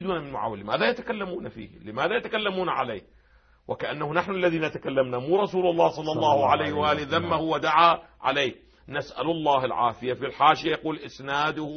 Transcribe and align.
من 0.00 0.32
معاوية 0.32 0.60
لماذا 0.60 0.88
يتكلمون 0.88 1.48
فيه؟ 1.48 1.68
لماذا 1.84 2.16
يتكلمون 2.16 2.68
عليه؟ 2.68 3.02
وكأنه 3.68 4.12
نحن 4.12 4.30
الذين 4.30 4.70
تكلمنا 4.70 5.18
مو 5.18 5.40
رسول 5.42 5.66
الله 5.66 5.88
صلى 5.88 6.12
الله 6.12 6.50
عليه 6.50 6.72
وآله 6.72 7.18
ذمه 7.18 7.40
ودعا 7.40 8.02
عليه. 8.20 8.54
نسأل 8.88 9.30
الله 9.30 9.64
العافية. 9.64 10.12
في 10.12 10.26
الحاشية 10.26 10.70
يقول 10.70 10.98
إسناده 10.98 11.74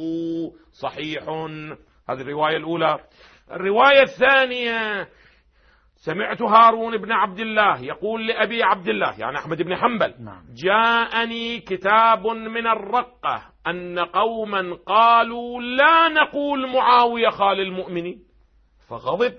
صحيح. 0.72 1.22
هذه 2.08 2.20
الرواية 2.20 2.56
الأولى. 2.56 2.98
الرواية 3.50 4.02
الثانية. 4.02 5.08
سمعت 6.02 6.42
هارون 6.42 6.96
بن 6.96 7.12
عبد 7.12 7.40
الله 7.40 7.84
يقول 7.84 8.26
لأبي 8.26 8.62
عبد 8.62 8.88
الله 8.88 9.20
يعني 9.20 9.38
أحمد 9.38 9.62
بن 9.62 9.76
حنبل 9.76 10.14
نعم. 10.20 10.42
جاءني 10.64 11.60
كتاب 11.60 12.26
من 12.26 12.66
الرقة 12.66 13.42
أن 13.66 13.98
قوما 13.98 14.76
قالوا 14.86 15.60
لا 15.62 16.08
نقول 16.08 16.72
معاوية 16.72 17.28
خال 17.28 17.60
المؤمنين. 17.60 18.22
فغضب 18.88 19.34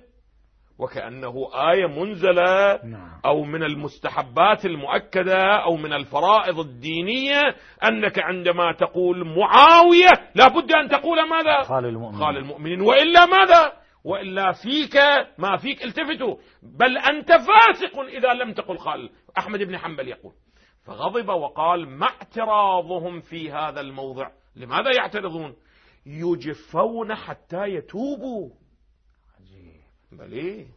وكأنه 0.80 1.34
آية 1.71 1.88
منزلة 1.88 2.80
نعم. 2.85 3.21
أو 3.26 3.43
من 3.43 3.63
المستحبات 3.63 4.66
المؤكدة 4.66 5.63
أو 5.63 5.76
من 5.76 5.93
الفرائض 5.93 6.59
الدينية 6.59 7.41
أنك 7.84 8.20
عندما 8.20 8.71
تقول 8.71 9.27
معاوية 9.38 10.32
لابد 10.35 10.71
أن 10.71 10.90
تقول 10.90 11.30
ماذا؟ 11.30 11.63
خال 11.63 11.85
المؤمنين. 11.85 12.20
خال 12.20 12.38
المؤمنين. 12.38 12.82
وإلا 12.82 13.26
ماذا؟ 13.26 13.80
وإلا 14.04 14.52
فيك 14.52 14.96
ما 15.38 15.58
فيك 15.58 15.84
التفتوا. 15.84 16.36
بل 16.64 16.98
أنت 16.98 17.32
فاسق 17.32 18.00
إذا 18.00 18.34
لم 18.34 18.54
تقل 18.54 18.77
خال 18.77 19.10
أحمد 19.38 19.60
بن 19.60 19.77
حنبل 19.77 20.08
يقول. 20.08 20.34
فغضب 20.86 21.30
وقال 21.30 21.90
ما 21.90 22.05
اعتراضهم 22.05 23.20
في 23.20 23.52
هذا 23.52 23.82
الموضع. 23.82 24.32
لماذا 24.55 24.90
يعترضون؟ 24.98 25.55
يجفون 26.05 27.16
حتى 27.16 27.64
يتوبوا. 27.68 28.50
عجيب. 29.40 29.82
بل 30.12 30.32
إيه؟ 30.32 30.68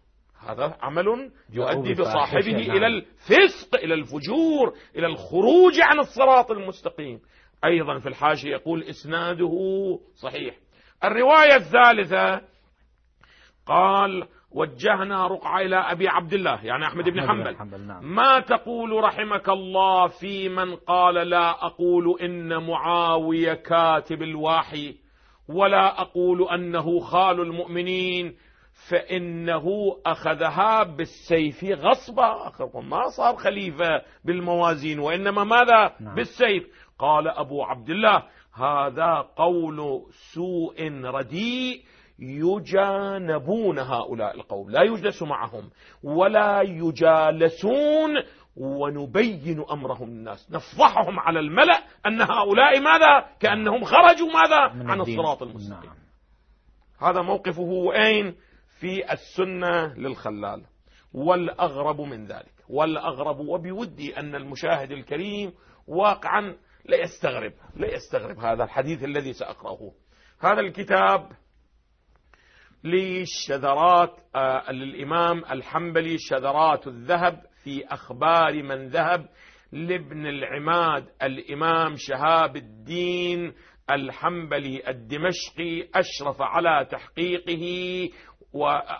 هذا 0.41 0.77
عمل 0.81 1.31
يؤدي 1.53 1.95
بصاحبه 1.95 2.53
نعم. 2.53 2.77
إلى 2.77 2.87
الفسق 2.87 3.75
إلى 3.75 3.95
الفجور 3.95 4.75
إلى 4.97 5.07
الخروج 5.07 5.81
عن 5.81 5.99
الصراط 5.99 6.51
المستقيم. 6.51 7.21
أيضا 7.65 7.99
في 7.99 8.09
الحاشية 8.09 8.51
يقول 8.51 8.83
إسناده 8.83 9.51
صحيح. 10.15 10.57
الرواية 11.05 11.57
الثالثة 11.57 12.54
قال 13.67 14.29
وجهنا 14.51 15.27
رقعة 15.27 15.61
إلى 15.61 15.77
أبي 15.77 16.09
عبد 16.09 16.33
الله 16.33 16.65
يعني 16.65 16.87
أحمد 16.87 17.05
بن 17.05 17.19
أحمد 17.19 17.47
حنبل. 17.47 17.57
حنبل 17.57 17.81
نعم. 17.81 18.15
ما 18.15 18.41
تقول 18.41 19.05
رحمك 19.05 19.49
الله 19.49 20.07
في 20.07 20.49
من 20.49 20.77
قال 20.77 21.15
لا 21.15 21.67
أقول 21.67 22.21
إن 22.23 22.67
معاوية 22.67 23.55
كاتب 23.55 24.23
الواحي 24.23 24.97
ولا 25.49 26.01
أقول 26.01 26.49
أنه 26.49 27.01
خال 27.01 27.41
المؤمنين 27.41 28.37
فإنه 28.89 29.67
أخذها 30.07 30.83
بالسيف 30.83 31.65
غصبا. 31.65 32.53
ما 32.83 33.09
صار 33.17 33.37
خليفة 33.37 34.03
بالموازين 34.25 34.99
وإنما 34.99 35.45
ماذا؟ 35.45 35.93
نعم. 36.01 36.15
بالسيف. 36.15 36.67
قال 36.99 37.29
أبو 37.29 37.63
عبد 37.63 37.91
الله 37.91 38.23
هذا 38.55 39.27
قول 39.37 40.03
سوء 40.11 40.91
رديء 41.05 41.83
يجانبون 42.19 43.79
هؤلاء 43.79 44.35
القوم 44.35 44.71
لا 44.71 44.83
يجلس 44.83 45.23
معهم 45.23 45.71
ولا 46.03 46.63
يجالسون 46.63 48.11
ونبين 48.57 49.65
أمرهم 49.71 50.11
للناس. 50.11 50.51
نفضحهم 50.51 51.21
على 51.21 51.41
الملأ 51.41 51.83
أن 52.07 52.21
هؤلاء 52.21 52.81
ماذا؟ 52.81 53.27
كأنهم 53.41 53.85
خرجوا 53.85 54.29
ماذا؟ 54.33 54.91
عن. 54.91 55.01
الصراط 55.01 55.43
المستقيم. 55.43 55.91
نعم. 55.91 57.11
هذا 57.11 57.23
موقفه 57.23 57.93
أين؟ 57.95 58.35
في 58.81 59.13
السنة 59.13 59.95
للخلال. 59.95 60.63
والأغرب 61.15 62.01
من 62.01 62.27
ذلك 62.27 62.55
والأغرب 62.69 63.39
وبودي 63.41 64.19
أن 64.19 64.35
المشاهد 64.35 64.91
الكريم 64.91 65.53
واقعا 65.87 66.57
لا 66.85 66.97
يستغرب 66.97 67.53
لا 67.77 67.95
يستغرب 67.95 68.39
هذا 68.39 68.65
الحديث 68.65 69.05
الذي 69.05 69.33
سأقرأه. 69.33 69.93
هذا 70.41 70.61
الكتاب 70.61 71.29
للشذرات 72.85 74.11
آه 74.37 74.73
للإمام 74.73 75.39
الحنبلي 75.51 76.19
شذرات 76.19 76.87
الذهب 76.87 77.41
في 77.65 77.85
أخبار 77.87 78.63
من 78.63 78.89
ذهب 78.89 79.27
لابن 79.73 80.27
العماد 80.27 81.05
الإمام 81.23 81.95
شهاب 81.97 82.57
الدين 82.57 83.53
الحنبلي 83.91 84.83
الدمشقي 84.89 85.89
أشرف 85.95 86.43
على 86.43 86.87
تحقيقه 86.91 87.65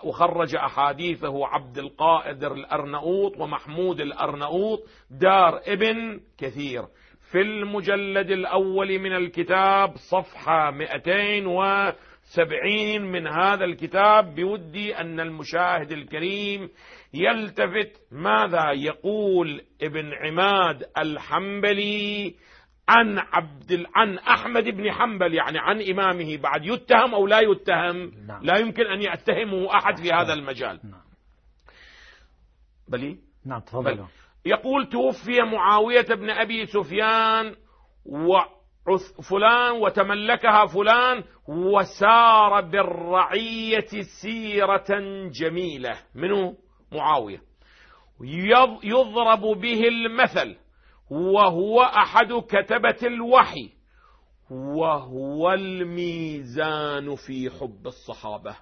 وخرج 0.03 0.55
أحاديثه 0.55 1.47
عبد 1.47 1.77
القائدر 1.77 2.53
الأرنؤوط 2.53 3.37
ومحمود 3.37 4.01
الأرنؤوط 4.01 4.79
دار 5.11 5.61
ابن 5.67 6.19
كثير. 6.37 6.85
في 7.31 7.41
المجلد 7.41 8.31
الأول 8.31 8.99
من 8.99 9.15
الكتاب 9.15 9.95
صفحة 9.95 10.71
270 12.25 13.11
من 13.11 13.27
هذا 13.27 13.65
الكتاب 13.65 14.35
بودي 14.35 14.97
أن 14.97 15.19
المشاهد 15.19 15.91
الكريم 15.91 16.69
يلتفت 17.13 18.01
ماذا 18.11 18.71
يقول 18.71 19.61
ابن 19.81 20.13
عماد 20.13 20.83
الحنبلي 20.97 22.35
عن 22.89 23.19
عبد 23.19 23.85
عن 23.95 24.17
أحمد 24.17 24.63
بن 24.63 24.91
حنبل 24.91 25.33
يعني 25.33 25.59
عن 25.59 25.81
إمامه. 25.81 26.37
بعد 26.37 26.65
يتهم 26.65 27.13
أو 27.13 27.27
لا 27.27 27.39
يتهم؟ 27.39 28.11
نعم. 28.27 28.43
لا 28.43 28.57
يمكن 28.57 28.83
أن 28.83 29.01
يتهمه 29.01 29.77
أحد 29.77 29.97
في 29.97 30.11
هذا 30.11 30.33
المجال. 30.33 30.79
نعم. 30.83 31.01
بلي؟ 32.87 33.17
نعم 33.45 33.59
تفضلوا 33.59 34.07
يقول 34.45 34.89
توفي 34.89 35.41
معاوية 35.41 36.05
بن 36.15 36.29
أبي 36.29 36.65
سفيان 36.65 37.55
وفلان 38.87 39.71
وتملكها 39.71 40.65
فلان 40.65 41.23
وسار 41.47 42.61
بالرعية 42.61 44.01
سيرة 44.21 44.87
جميلة. 45.29 45.97
منه 46.15 46.57
معاوية. 46.91 47.41
يض- 48.21 48.83
يضرب 48.83 49.41
به 49.41 49.87
المثل 49.87 50.55
وهو 51.11 51.81
أحد 51.81 52.33
كتبة 52.33 53.07
الوحي 53.07 53.69
وهو 54.51 55.53
الميزان 55.53 57.15
في 57.15 57.49
حب 57.49 57.87
الصحابة. 57.87 58.55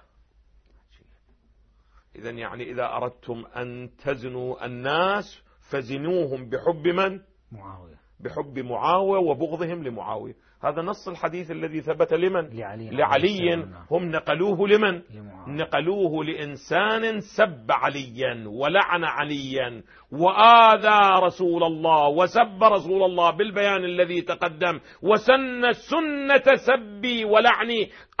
إذا 2.16 2.30
يعني 2.30 2.70
إذا 2.70 2.86
أردتم 2.86 3.44
أن 3.56 3.90
تزنوا 4.04 4.66
الناس 4.66 5.42
فزنوهم 5.70 6.50
بحب 6.50 6.88
من؟ 6.88 7.20
معاوية. 7.52 8.03
بحب 8.24 8.58
معاوية 8.58 9.20
وبغضهم 9.20 9.84
لمعاوية 9.84 10.34
هذا 10.64 10.82
نص 10.82 11.08
الحديث 11.08 11.50
الذي 11.50 11.80
ثبت 11.80 12.12
لمن؟ 12.12 12.48
لعلي 12.58 12.90
لعلي. 12.90 13.54
هم 13.90 14.10
نقلوه 14.10 14.68
لمن؟ 14.68 15.02
لمعاوية. 15.14 15.54
نقلوه 15.54 16.24
لإنسان 16.24 17.20
سب 17.20 17.66
عليا 17.70 18.44
ولعن 18.48 19.04
عليا 19.04 19.82
وآذى 20.12 21.24
رسول 21.26 21.62
الله 21.64 22.08
وسب 22.08 22.64
رسول 22.64 23.02
الله 23.02 23.30
بالبيان 23.30 23.84
الذي 23.84 24.20
تقدم 24.22 24.80
وسن 25.02 25.72
سنة 25.72 26.54
سب 26.56 27.24
ولعن 27.24 27.70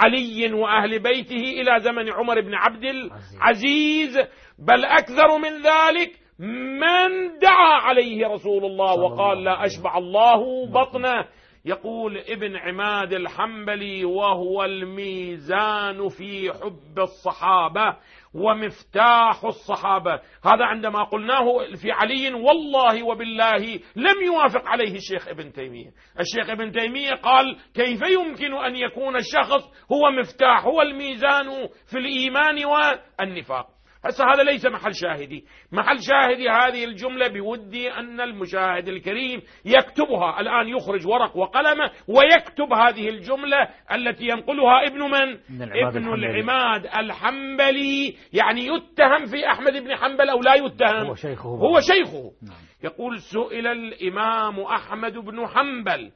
علي 0.00 0.52
وأهل 0.52 0.98
بيته 1.02 1.42
إلى 1.60 1.80
زمن 1.80 2.12
عمر 2.12 2.40
بن 2.40 2.54
عبد 2.54 2.84
العزيز 2.84 4.18
بل 4.58 4.84
أكثر 4.84 5.38
من 5.38 5.52
ذلك 5.62 6.23
من 6.38 7.38
دعا 7.42 7.80
عليه 7.80 8.26
رسول 8.26 8.64
الله 8.64 8.94
وقال 9.00 9.44
لا 9.44 9.64
أشبع 9.64 9.98
الله 9.98 10.66
بطنه 10.66 11.28
يقول 11.64 12.18
ابن 12.18 12.56
عماد 12.56 13.12
الحنبلي 13.12 14.04
وهو 14.04 14.64
الميزان 14.64 16.08
في 16.08 16.52
حب 16.52 16.98
الصحابة 16.98 17.96
ومفتاح 18.34 19.44
الصحابة. 19.44 20.14
هذا 20.44 20.64
عندما 20.64 21.04
قلناه 21.04 21.44
في 21.82 21.92
علي 21.92 22.34
والله 22.34 23.02
وبالله 23.02 23.80
لم 23.96 24.22
يوافق 24.26 24.68
عليه 24.68 24.94
الشيخ 24.96 25.28
ابن 25.28 25.52
تيمية. 25.52 25.90
الشيخ 26.20 26.50
ابن 26.50 26.72
تيمية 26.72 27.10
قال 27.10 27.56
كيف 27.74 28.00
يمكن 28.02 28.54
أن 28.54 28.76
يكون 28.76 29.16
الشخص 29.16 29.62
هو 29.92 30.10
مفتاح 30.20 30.64
هو 30.64 30.82
الميزان 30.82 31.68
في 31.90 31.98
الإيمان 31.98 32.64
والنفاق؟ 32.64 33.66
هسه 34.04 34.24
هذا 34.24 34.42
ليس 34.42 34.66
محل 34.66 34.94
شاهدي. 34.94 35.44
محل 35.72 35.96
شاهدي 36.00 36.48
هذه 36.48 36.84
الجملة 36.84 37.28
بودي 37.28 37.92
أن 37.92 38.20
المشاهد 38.20 38.88
الكريم 38.88 39.42
يكتبها. 39.64 40.40
الآن 40.40 40.68
يخرج 40.68 41.06
ورق 41.06 41.36
وقلم 41.36 41.80
ويكتب 42.08 42.72
هذه 42.72 43.08
الجملة 43.08 43.68
التي 43.92 44.24
ينقلها 44.24 44.86
ابن 44.86 45.00
من؟ 45.00 45.56
من 45.56 45.62
العماد 45.62 45.96
ابن 45.96 46.14
الحنبلي. 46.14 46.40
العماد 46.40 46.86
الحنبلي. 46.86 48.16
يعني 48.32 48.60
يتهم 48.60 49.26
في 49.26 49.48
أحمد 49.50 49.72
بن 49.72 49.96
حنبل 49.96 50.28
أو 50.28 50.40
لا 50.40 50.54
يتهم؟ 50.54 51.06
هو 51.06 51.14
شيخه. 51.14 51.48
هو 51.48 51.80
شيخه. 51.80 52.32
نعم. 52.42 52.64
يقول 52.84 53.18
سئل 53.20 53.66
الإمام 53.66 54.60
أحمد 54.60 55.12
بن 55.12 55.46
حنبل 55.46 56.10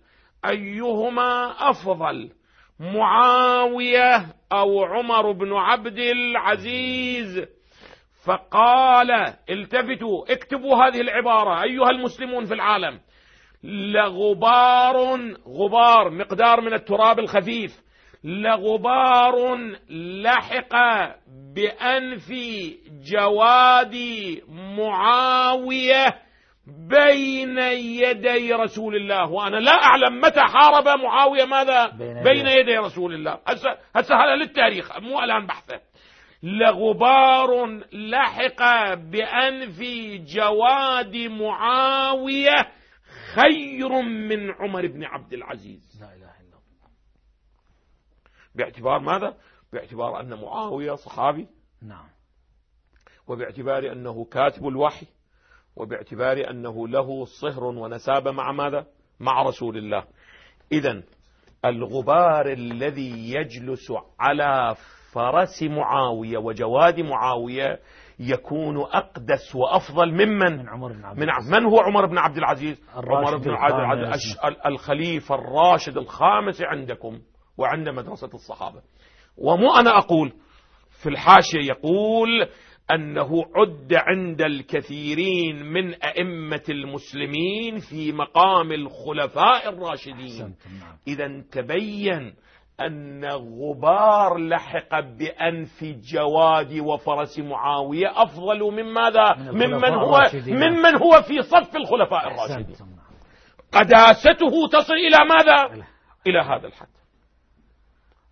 أيهما 0.44 1.54
أفضل 1.70 2.30
معاوية 2.80 4.26
أو 4.52 4.84
عمر 4.84 5.32
بن 5.32 5.52
عبد 5.52 5.98
العزيز؟ 5.98 7.57
فقال 8.26 9.10
التفتوا 9.50 10.32
اكتبوا 10.32 10.76
هذه 10.76 11.00
العبارة 11.00 11.62
أيها 11.62 11.90
المسلمون 11.90 12.44
في 12.44 12.54
العالم. 12.54 13.00
لغبار 13.64 14.96
غبار 15.48 16.10
مقدار 16.10 16.60
من 16.60 16.74
التراب 16.74 17.18
الخفيف. 17.18 17.88
لغبار 18.24 19.56
لحق 19.90 20.74
بأنف 21.54 22.32
جواد 23.12 23.96
معاوية 24.78 26.06
بين 26.66 27.58
يدي 27.58 28.52
رسول 28.52 28.96
الله. 28.96 29.30
وأنا 29.30 29.56
لا 29.56 29.72
أعلم 29.72 30.20
متى 30.20 30.40
حارب 30.40 30.88
معاوية 30.98 31.44
ماذا؟ 31.44 31.86
بين 31.86 32.22
بين 32.22 32.46
يدي. 32.46 32.76
رسول 32.76 33.14
الله. 33.14 33.38
هسه 33.46 33.70
هسه 33.96 34.14
هذا 34.14 34.36
للتاريخ 34.36 34.98
مو 34.98 35.20
الآن 35.20 35.46
بحثه. 35.46 35.80
لغبار 36.42 37.66
لحق 37.92 38.94
بأنف 38.94 39.80
جواد 40.34 41.16
معاوية 41.16 42.72
خير 43.34 44.02
من 44.02 44.50
عمر 44.50 44.86
بن 44.86 45.04
عبد 45.04 45.32
العزيز. 45.32 45.98
لا 46.00 46.06
إله 46.06 46.40
إلا 46.40 46.58
الله. 46.58 46.88
باعتبار 48.54 48.98
ماذا؟ 48.98 49.36
باعتبار 49.72 50.20
أن 50.20 50.34
معاوية 50.34 50.94
صحابي. 50.94 51.48
نعم. 51.82 52.08
وباعتبار 53.28 53.92
أنه 53.92 54.24
كاتب 54.24 54.68
الوحي. 54.68 55.06
وباعتبار 55.76 56.50
أنه 56.50 56.88
له 56.88 57.24
صهر 57.24 57.64
ونسابة 57.64 58.30
مع 58.30 58.52
ماذا؟ 58.52 58.86
مع 59.20 59.42
رسول 59.42 59.76
الله. 59.76 60.04
إذا 60.72 61.02
الغبار 61.64 62.52
الذي 62.52 63.34
يجلس 63.34 63.92
على 64.20 64.74
فرس 65.12 65.62
معاوية 65.62 66.38
وجواد 66.38 67.00
معاوية 67.00 67.78
يكون 68.18 68.76
أقدس 68.80 69.54
وأفضل 69.54 70.12
ممن 70.12 70.58
من 70.58 70.68
عمر 70.68 70.92
بن 70.92 71.04
عبد 71.04 71.18
من. 71.18 71.26
من 71.50 71.64
هو 71.64 71.80
عمر 71.80 72.06
بن 72.06 72.18
عبد 72.18 72.36
العزيز 72.36 72.82
عمر 72.94 73.36
بن 73.36 73.50
عبد. 73.50 73.74
العزيز 73.74 74.36
الخليفة 74.66 75.34
الراشد 75.34 75.96
الخامس 75.96 76.62
عندكم 76.62 77.18
وعند 77.58 77.88
مدرسة 77.88 78.30
الصحابة 78.34 78.82
ومو 79.36 79.74
أنا 79.74 79.98
أقول 79.98 80.32
في 81.02 81.08
الحاشية 81.08 81.60
يقول 81.68 82.48
أنه 82.90 83.44
عد 83.56 83.94
عند 83.94 84.42
الكثيرين 84.42 85.64
من 85.64 85.94
أئمة 85.94 86.62
المسلمين 86.68 87.78
في 87.78 88.12
مقام 88.12 88.72
الخلفاء 88.72 89.68
الراشدين 89.68 90.54
نعم 90.80 90.96
إذا 91.08 91.42
تبين 91.52 92.34
أن 92.80 93.24
غبار 93.24 94.38
لحق 94.38 95.00
بأنف 95.00 95.84
جواد 95.84 96.78
وفرس 96.80 97.38
معاوية 97.38 98.22
أفضل 98.22 98.60
من 98.60 98.84
ماذا؟ 98.84 99.34
من 99.52 99.70
ممن 99.70 99.94
هو. 99.94 100.20
ممن 100.46 100.94
هو 100.96 101.22
في 101.22 101.42
صف 101.42 101.76
الخلفاء 101.76 102.26
الراشدين 102.26 102.76
نعم 102.80 102.98
قداسته 103.72 104.68
تصل 104.72 104.94
إلى 104.94 105.18
ماذا؟ 105.28 105.84
إلى 106.26 106.38
هذا 106.38 106.66
الحد 106.66 106.97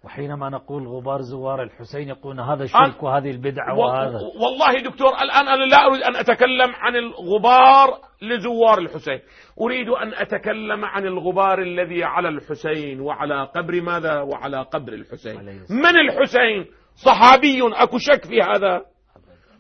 وحينما 0.07 0.49
نقول 0.49 0.89
غبار 0.89 1.21
زوار 1.21 1.63
الحسين 1.63 2.09
يقولون 2.09 2.41
هذا 2.41 2.67
شرك 2.67 3.03
وهذه 3.03 3.31
البدعة 3.31 3.79
وهذا. 3.79 4.19
والله 4.43 4.83
دكتور 4.91 5.09
الآن 5.09 5.49
أنا 5.49 5.65
لا 5.65 5.87
أريد 5.87 6.03
أن 6.03 6.17
أتكلم 6.17 6.75
عن 6.75 6.97
الغبار 6.97 7.99
لزوار 8.23 8.79
الحسين. 8.79 9.21
أريد 9.61 9.89
أن 9.89 10.15
أتكلم 10.15 10.85
عن 10.85 11.07
الغبار 11.07 11.63
الذي 11.63 12.05
على 12.05 12.29
الحسين 12.29 13.01
وعلى 13.01 13.45
قبر 13.45 13.81
ماذا؟ 13.81 14.21
وعلى 14.21 14.63
قبر 14.63 14.93
الحسين. 14.93 15.37
من 15.71 15.97
الحسين؟ 15.99 16.67
صحابي 16.95 17.61
أكو 17.63 17.99
شك 17.99 18.25
في 18.25 18.43
هذا؟ 18.43 18.83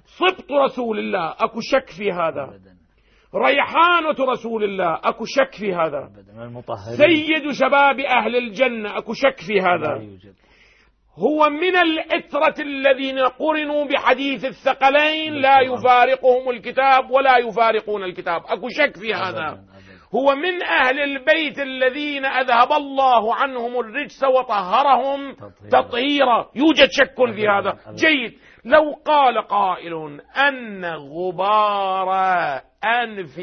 صبط 0.04 0.52
رسول 0.52 0.98
الله 0.98 1.30
أكو 1.30 1.60
شك 1.60 1.90
في 1.90 2.12
هذا. 2.12 2.54
ريحانة 3.36 4.32
رسول 4.32 4.64
الله. 4.64 5.00
أكو 5.04 5.24
شك 5.24 5.54
في 5.60 5.74
هذا. 5.74 6.10
سيد 6.96 7.50
شباب 7.52 8.00
أهل 8.00 8.36
الجنة 8.36 8.98
أكو 8.98 9.12
شك 9.12 9.40
في 9.46 9.60
هذا. 9.60 10.02
هو 11.18 11.50
من 11.50 11.76
العترة 11.76 12.62
الذين 12.62 13.18
قرنوا 13.18 13.84
بحديث 13.84 14.44
الثقلين 14.44 15.32
لا 15.34 15.60
يفارقهم 15.60 16.50
الكتاب 16.50 17.10
ولا 17.10 17.38
يفارقون 17.38 18.04
الكتاب. 18.04 18.42
أكو 18.46 18.68
شك 18.68 18.96
في 18.96 19.14
هذا. 19.14 19.58
هو 20.16 20.34
من 20.34 20.62
أهل 20.62 21.00
البيت 21.00 21.58
الذين 21.58 22.24
أذهب 22.24 22.72
الله 22.72 23.34
عنهم 23.34 23.80
الرجس 23.80 24.24
وطهرهم 24.24 25.32
تطهيرا. 25.32 25.82
تطهيرا 25.82 26.50
يوجد 26.54 26.88
شك 26.90 27.34
في 27.34 27.48
هذا. 27.48 27.78
جيد 27.94 28.38
لو 28.64 28.92
قال 29.04 29.38
قائل 29.38 30.20
أن 30.48 30.84
غبار 30.84 32.10
أنف 32.84 33.40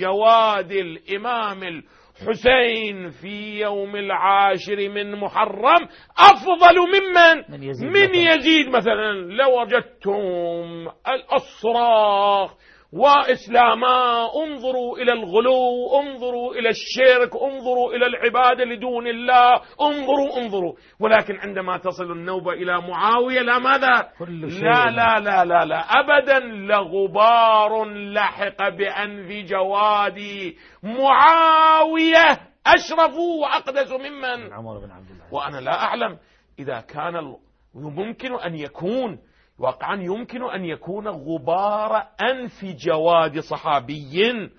جواد 0.00 0.72
الإمام 0.72 1.62
الحسين 1.62 3.10
في 3.10 3.60
يوم 3.60 3.96
العاشر 3.96 4.88
من 4.88 5.20
محرم 5.20 5.88
أفضل 6.18 6.78
ممن 6.78 7.58
من 7.58 7.62
يزيد 7.62 7.88
من 7.88 8.02
مثلاً. 8.02 8.34
يزيد 8.34 8.68
مثلا 8.68 9.12
لوجدتم 9.12 10.88
الصراخ 11.34 12.54
وإسلاما 12.92 14.26
انظروا 14.44 14.98
إلى 14.98 15.12
الغلو 15.12 16.00
انظروا 16.00 16.54
إلى 16.54 16.68
الشرك 16.68 17.42
انظروا 17.42 17.92
إلى 17.92 18.06
العبادة 18.06 18.64
لدون 18.64 19.06
الله 19.06 19.60
انظروا 19.80 20.38
انظروا. 20.38 20.72
ولكن 21.00 21.36
عندما 21.36 21.78
تصل 21.78 22.12
النوبة 22.12 22.52
إلى 22.52 22.80
معاوية 22.80 23.40
لا 23.40 23.58
ماذا؟ 23.58 24.08
كل 24.18 24.50
شيء. 24.50 24.64
لا 24.64 24.90
لا 24.90 25.20
لا 25.20 25.44
لا 25.44 25.64
لا. 25.64 25.78
أبدا 25.80 26.38
لغبار 26.38 27.84
لحق 27.84 28.68
بأنف 28.68 29.50
جوادي 29.50 30.56
معاوية 30.82 32.52
أشرف 32.66 33.14
وأقدس 33.40 33.92
ممن؟ 33.92 34.44
من 34.44 34.52
عمر 34.52 34.78
بن 34.78 34.90
عبد 34.90 35.10
العزيز 35.10 35.32
وأنا 35.32 35.60
لا 35.60 35.84
أعلم 35.84 36.18
إذا 36.58 36.80
كان 36.80 37.36
يمكن 37.74 38.34
أن 38.34 38.54
يكون 38.54 39.18
واقعا 39.62 39.96
يمكن 40.02 40.50
أن 40.50 40.64
يكون 40.64 41.08
غبار 41.08 42.06
أنف 42.30 42.64
جواد 42.64 43.38
صحابي 43.38 44.50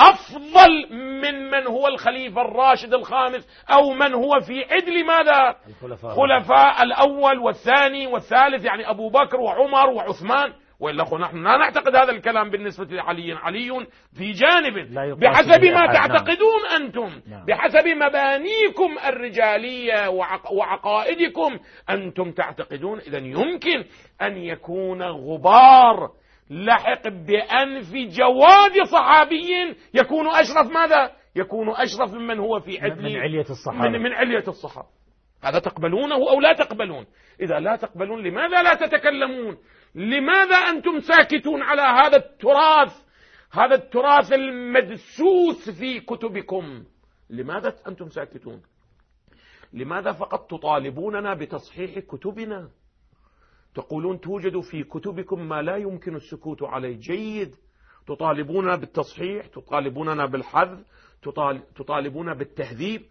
أفضل 0.00 0.92
من 0.92 1.50
من 1.50 1.66
هو 1.66 1.88
الخليفة 1.88 2.40
الراشد 2.40 2.94
الخامس 2.94 3.48
أو 3.72 3.90
من 3.90 4.14
هو 4.14 4.40
في 4.40 4.64
عدل 4.64 5.06
ماذا؟ 5.06 5.56
الخلفاء. 5.68 6.16
خلفاء 6.16 6.82
الأول 6.82 7.38
والثاني 7.38 8.06
والثالث 8.06 8.64
يعني 8.64 8.90
أبو 8.90 9.10
بكر 9.10 9.40
وعمر 9.40 9.90
وعثمان. 9.90 10.52
وإلا 10.80 11.04
خو 11.04 11.18
نحن 11.18 11.36
لا 11.36 11.56
نعتقد 11.56 11.96
هذا 11.96 12.12
الكلام 12.12 12.50
بالنسبة 12.50 12.84
لعلي 12.84 13.32
علي 13.32 13.86
في 14.18 14.32
جانب 14.32 14.94
بحسب 15.20 15.64
ما 15.64 15.70
نعم. 15.70 15.92
تعتقدون 15.92 16.66
أنتم 16.76 17.20
نعم. 17.30 17.44
بحسب 17.46 17.88
مبانيكم 17.88 18.98
الرجالية 19.08 20.08
وعق 20.08 20.52
وعقائدكم 20.52 21.58
أنتم 21.90 22.32
تعتقدون 22.32 22.98
إذا 22.98 23.18
يمكن 23.18 23.84
أن 24.22 24.36
يكون 24.36 25.02
غبار 25.02 26.10
لحق 26.50 27.08
بأنف 27.08 27.92
جواد 27.92 28.86
صحابي 28.92 29.76
يكون 29.94 30.26
أشرف 30.28 30.72
ماذا؟ 30.72 31.10
يكون 31.36 31.70
أشرف 31.70 32.14
ممن 32.14 32.38
هو 32.38 32.60
في 32.60 32.80
عدل 32.80 33.02
من 33.02 33.16
علية 33.16 33.46
الصحابة 33.50 33.88
من, 33.88 34.02
من 34.02 34.12
علية 34.12 34.48
الصحابة 34.48 34.97
هذا 35.42 35.58
تقبلونه 35.58 36.14
أو 36.14 36.40
لا 36.40 36.52
تقبلون؟ 36.52 37.06
إذا 37.40 37.60
لا 37.60 37.76
تقبلون 37.76 38.22
لماذا 38.22 38.62
لا 38.62 38.74
تتكلمون؟ 38.74 39.56
لماذا 39.94 40.56
أنتم 40.56 41.00
ساكتون 41.00 41.62
على 41.62 41.82
هذا 41.82 42.16
التراث؟ 42.16 43.02
هذا 43.52 43.74
التراث 43.74 44.32
المدسوس 44.32 45.70
في 45.78 46.00
كتبكم. 46.00 46.84
لماذا 47.30 47.74
أنتم 47.88 48.08
ساكتون؟ 48.08 48.62
لماذا 49.72 50.12
فقط 50.12 50.50
تطالبوننا 50.50 51.34
بتصحيح 51.34 51.98
كتبنا؟ 51.98 52.68
تقولون 53.74 54.20
توجد 54.20 54.60
في 54.60 54.84
كتبكم 54.84 55.48
ما 55.48 55.62
لا 55.62 55.76
يمكن 55.76 56.16
السكوت 56.16 56.62
عليه. 56.62 56.96
جيد. 56.96 57.54
تطالبوننا 58.06 58.76
بالتصحيح 58.76 59.46
تطالبوننا 59.46 60.26
بالحذف 60.26 60.78
تطال- 61.22 61.74
تطالبون 61.74 62.34
بالتهذيب. 62.34 63.02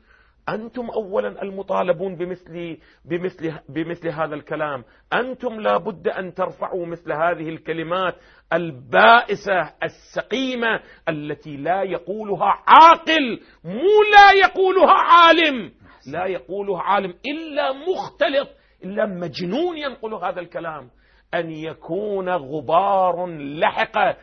أنتم 0.49 0.89
أولا 0.89 1.41
المطالبون 1.41 2.15
بمثل, 2.15 2.77
بمثل, 3.05 3.53
بمثل 3.69 4.07
هذا 4.09 4.35
الكلام. 4.35 4.83
أنتم 5.13 5.61
لابد 5.61 6.07
أن 6.07 6.33
ترفعوا 6.33 6.85
مثل 6.85 7.11
هذه 7.11 7.49
الكلمات 7.49 8.15
البائسة 8.53 9.73
السقيمة 9.83 10.79
التي 11.09 11.57
لا 11.57 11.83
يقولها 11.83 12.63
عاقل 12.67 13.39
مو 13.63 14.03
لا 14.13 14.31
يقولها 14.31 14.93
عالم. 14.93 15.71
لا 16.13 16.25
يقولها 16.25 16.81
عالم 16.81 17.13
إلا 17.25 17.71
مختلط 17.73 18.49
إلا 18.83 19.05
مجنون 19.05 19.77
ينقل 19.77 20.13
هذا 20.13 20.39
الكلام. 20.39 20.89
أن 21.33 21.51
يكون 21.51 22.29
غبار 22.29 23.25
لحق 23.27 24.17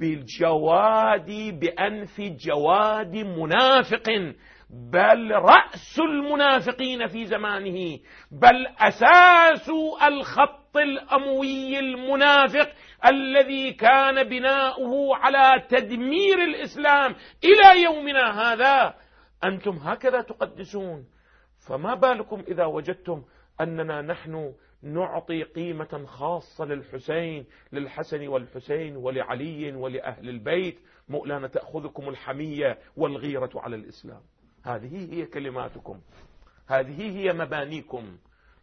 بالجواد 0.00 1.58
بأنف 1.60 2.20
جواد 2.20 3.16
منافق. 3.16 4.34
بل 4.70 5.30
رأس 5.30 5.98
المنافقين 5.98 7.06
في 7.06 7.24
زمانه 7.24 7.98
بل 8.30 8.66
أساس 8.78 9.70
الخط 10.06 10.76
الأموي 10.76 11.78
المنافق 11.78 12.72
الذي 13.06 13.72
كان 13.72 14.28
بناؤه 14.28 15.16
على 15.16 15.62
تدمير 15.68 16.44
الإسلام 16.44 17.14
إلى 17.44 17.82
يومنا 17.82 18.52
هذا. 18.52 18.94
أنتم 19.44 19.76
هكذا 19.76 20.20
تقدسون. 20.20 21.06
فما 21.68 21.94
بالكم 21.94 22.44
إذا 22.48 22.64
وجدتم 22.64 23.24
أننا 23.60 24.02
نحن 24.02 24.54
نعطي 24.82 25.42
قيمة 25.42 26.04
خاصة 26.06 26.64
للحسين 26.64 27.46
للحسن 27.72 28.28
والحسين 28.28 28.96
ولعلي 28.96 29.72
ولأهل 29.72 30.28
البيت؟ 30.28 30.78
مؤلانا 31.08 31.48
تأخذكم 31.48 32.08
الحمية 32.08 32.78
والغيرة 32.96 33.50
على 33.56 33.76
الإسلام. 33.76 34.20
هذه 34.64 35.12
هي 35.12 35.26
كلماتكم. 35.26 36.00
هذه 36.66 37.18
هي 37.18 37.32
مبانيكم. 37.32 38.18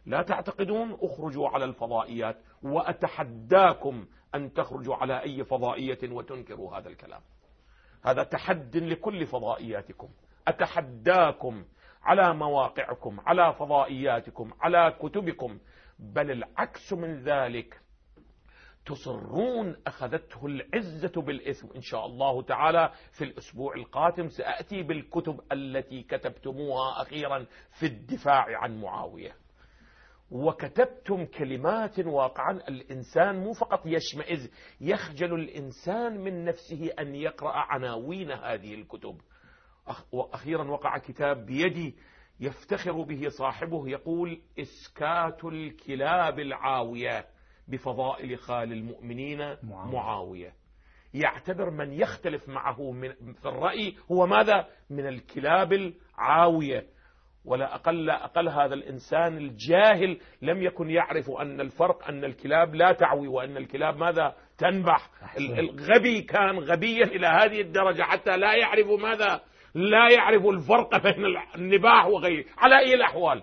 لا 0.06 0.22
تعتقدون 0.22 0.98
اخرجوا 1.00 1.48
على 1.48 1.64
الفضائيات 1.64 2.36
وأتحداكم 2.62 4.06
أن 4.34 4.52
تخرجوا 4.52 4.94
على 4.94 5.22
أي 5.22 5.44
فضائية 5.44 5.98
وتنكروا 6.10 6.76
هذا 6.78 6.88
الكلام. 6.88 7.20
هذا 8.04 8.22
تحد 8.22 8.76
لكل 8.76 9.26
فضائياتكم. 9.26 10.08
أتحداكم 10.48 11.64
على 12.02 12.34
مواقعكم 12.34 13.20
على 13.20 13.54
فضائياتكم 13.54 14.50
على 14.60 14.96
كتبكم. 15.02 15.58
بل 15.98 16.30
العكس 16.30 16.92
من 16.92 17.22
ذلك 17.22 17.80
تصرون 18.86 19.76
أخذته 19.86 20.46
العزة 20.46 21.22
بالإثم. 21.22 21.68
إن 21.76 21.80
شاء 21.80 22.06
الله 22.06 22.42
تعالى 22.42 22.92
في 23.12 23.24
الأسبوع 23.24 23.74
القادم 23.74 24.28
سأتي 24.28 24.82
بالكتب 24.82 25.40
التي 25.52 26.02
كتبتموها 26.02 27.02
أخيرا 27.02 27.46
في 27.78 27.86
الدفاع 27.86 28.58
عن 28.58 28.80
معاوية. 28.80 29.34
وكتبتم 30.30 31.24
كلمات 31.24 31.98
واقعا. 31.98 32.52
الإنسان 32.52 33.44
مو 33.44 33.52
فقط 33.52 33.86
يشمئز 33.86 34.50
يخجل 34.80 35.34
الإنسان 35.34 36.20
من 36.20 36.44
نفسه 36.44 36.90
أن 36.98 37.14
يقرأ 37.14 37.52
عناوين 37.52 38.30
هذه 38.30 38.74
الكتب. 38.74 39.20
وأخيرا 40.12 40.70
وقع 40.70 40.98
كتاب 40.98 41.46
بيدي 41.46 41.96
يفتخر 42.40 43.02
به 43.02 43.28
صاحبه 43.28 43.88
يقول 43.88 44.40
إسكات 44.60 45.44
الكلاب 45.44 46.38
العاوية. 46.38 47.26
بفضائل 47.68 48.38
خال 48.38 48.72
المؤمنين 48.72 49.56
معاوية. 49.90 50.52
يعتبر 51.14 51.70
من 51.70 51.92
يختلف 51.92 52.48
معه 52.48 52.90
من 52.90 53.12
في 53.32 53.46
الرأي 53.46 53.96
هو 54.12 54.26
ماذا؟ 54.26 54.66
من 54.90 55.06
الكلاب 55.06 55.72
العاوية. 55.72 56.86
ولا 57.44 57.74
أقل 57.74 58.10
أقل 58.10 58.48
هذا 58.48 58.74
الإنسان 58.74 59.36
الجاهل 59.36 60.18
لم 60.42 60.62
يكن 60.62 60.90
يعرف 60.90 61.30
أن 61.30 61.60
الفرق 61.60 62.08
أن 62.08 62.24
الكلاب 62.24 62.74
لا 62.74 62.92
تعوي 62.92 63.28
وأن 63.28 63.56
الكلاب 63.56 63.96
ماذا؟ 63.96 64.34
تنبح. 64.58 65.10
الغبي 65.38 66.22
كان 66.22 66.58
غبيا 66.58 67.04
إلى 67.04 67.26
هذه 67.26 67.60
الدرجة 67.60 68.02
حتى 68.02 68.36
لا 68.36 68.54
يعرف 68.54 68.86
ماذا؟ 68.86 69.40
لا 69.74 70.12
يعرف 70.12 70.46
الفرق 70.46 71.02
بين 71.02 71.24
النباح 71.54 72.06
وغيره. 72.06 72.44
على 72.58 72.78
أي 72.78 72.94
الأحوال؟ 72.94 73.42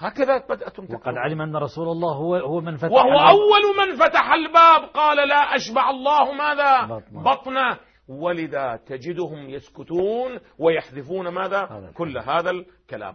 هكذا 0.00 0.38
بدأتم 0.38 0.82
تكتبون 0.82 0.96
وقد 0.96 1.14
علم 1.16 1.40
أن 1.40 1.56
رسول 1.56 1.88
الله 1.88 2.14
هو 2.16 2.36
هو 2.36 2.60
من 2.60 2.76
فتح 2.76 2.92
وهو 2.92 3.08
الباب. 3.08 3.28
أول 3.28 3.88
من 3.88 3.96
فتح 3.96 4.32
الباب. 4.32 4.90
قال 4.94 5.28
لا 5.28 5.54
أشبع 5.54 5.90
الله 5.90 6.32
ماذا؟ 6.32 6.82
بطنه, 6.86 7.22
بطنه. 7.22 7.78
ولذا 8.08 8.80
تجدهم 8.86 9.50
يسكتون 9.50 10.38
ويحذفون 10.58 11.28
ماذا؟ 11.28 11.64
هذا 11.70 11.92
كل 11.96 12.18
هذا 12.18 12.50
الكلام. 12.50 13.08